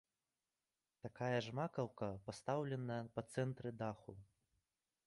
Такая 1.07 1.37
ж 1.47 1.53
макаўка 1.59 2.09
пастаўлена 2.31 2.97
па 3.17 3.21
цэнтры 3.35 3.69
даху. 3.85 4.19